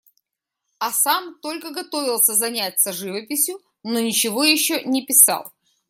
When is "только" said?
1.43-1.69